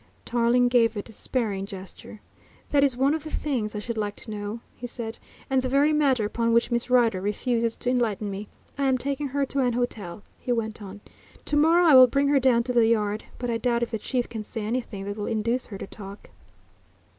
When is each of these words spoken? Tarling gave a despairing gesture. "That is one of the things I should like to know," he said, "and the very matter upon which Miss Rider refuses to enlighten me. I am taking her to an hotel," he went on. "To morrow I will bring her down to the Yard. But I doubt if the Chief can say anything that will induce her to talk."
Tarling 0.25 0.67
gave 0.67 0.95
a 0.97 1.03
despairing 1.03 1.67
gesture. 1.67 2.21
"That 2.71 2.83
is 2.83 2.97
one 2.97 3.13
of 3.13 3.23
the 3.23 3.29
things 3.29 3.75
I 3.75 3.77
should 3.77 3.99
like 3.99 4.15
to 4.15 4.31
know," 4.31 4.61
he 4.75 4.87
said, 4.87 5.19
"and 5.47 5.61
the 5.61 5.69
very 5.69 5.93
matter 5.93 6.25
upon 6.25 6.53
which 6.53 6.71
Miss 6.71 6.89
Rider 6.89 7.21
refuses 7.21 7.75
to 7.75 7.89
enlighten 7.91 8.31
me. 8.31 8.47
I 8.79 8.85
am 8.87 8.97
taking 8.97 9.27
her 9.27 9.45
to 9.45 9.59
an 9.59 9.73
hotel," 9.73 10.23
he 10.39 10.51
went 10.51 10.81
on. 10.81 11.01
"To 11.45 11.55
morrow 11.55 11.85
I 11.85 11.93
will 11.93 12.07
bring 12.07 12.29
her 12.29 12.39
down 12.39 12.63
to 12.63 12.73
the 12.73 12.87
Yard. 12.87 13.25
But 13.37 13.51
I 13.51 13.59
doubt 13.59 13.83
if 13.83 13.91
the 13.91 13.99
Chief 13.99 14.27
can 14.27 14.43
say 14.43 14.63
anything 14.65 15.05
that 15.05 15.17
will 15.17 15.27
induce 15.27 15.67
her 15.67 15.77
to 15.77 15.85
talk." 15.85 16.31